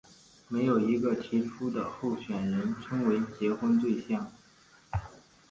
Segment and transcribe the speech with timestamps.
[0.47, 4.31] 没有一个提出的候选人称为结婚对象。